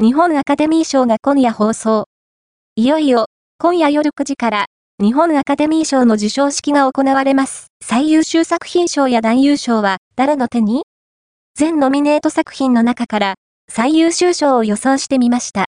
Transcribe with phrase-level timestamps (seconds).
[0.00, 2.04] 日本アカデミー賞が今夜放送。
[2.76, 3.26] いよいよ、
[3.58, 4.66] 今夜夜9時から、
[5.02, 7.66] 日本アカデミー賞の授賞式が行われます。
[7.82, 10.84] 最優秀作品賞や男優賞は誰の手に？
[11.56, 13.34] 全ノミネート作品の中から
[13.68, 15.66] 最優秀賞を予想してみました。